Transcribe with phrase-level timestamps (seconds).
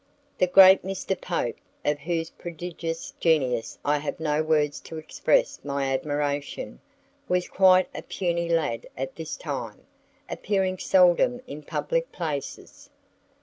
[0.39, 1.15] The great Mr.
[1.21, 6.79] Pope (of whose prodigious genius I have no words to express my admiration)
[7.29, 9.85] was quite a puny lad at this time,
[10.27, 12.89] appearing seldom in public places.